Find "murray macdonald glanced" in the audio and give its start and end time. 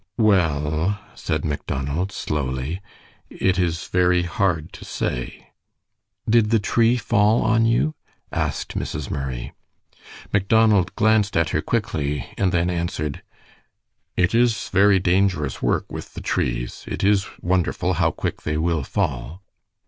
9.11-11.37